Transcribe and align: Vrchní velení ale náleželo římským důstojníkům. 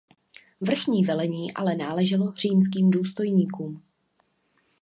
Vrchní 0.61 1.03
velení 1.05 1.53
ale 1.53 1.75
náleželo 1.75 2.31
římským 2.31 2.91
důstojníkům. 2.91 3.83